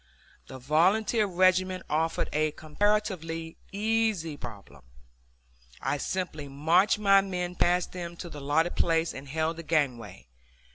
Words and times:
The 0.47 0.57
volunteer 0.57 1.27
regiment 1.27 1.83
offered 1.87 2.27
a 2.33 2.53
comparatively 2.53 3.57
easy 3.71 4.35
problem. 4.35 4.81
I 5.79 5.97
simply 5.97 6.47
marched 6.47 6.97
my 6.97 7.21
men 7.21 7.53
past 7.53 7.91
them 7.91 8.15
to 8.17 8.27
the 8.27 8.39
allotted 8.39 8.75
place 8.75 9.13
and 9.13 9.27
held 9.27 9.57
the 9.57 9.63
gangway. 9.63 10.25